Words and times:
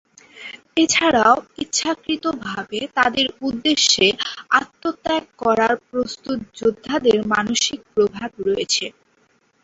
এছাড়াও, 0.77 1.33
ইচ্ছাকৃতভাবে 1.63 2.79
তাদের 2.97 3.25
উদ্দেশ্যে 3.41 4.07
আত্মত্যাগ 4.59 5.23
করার 5.41 5.75
জন্য 5.75 5.89
প্রস্তুত 5.89 6.39
যোদ্ধাদের 6.59 7.17
মানসিক 7.33 7.79
প্রভাব 7.93 8.29
রয়েছে। 8.47 8.85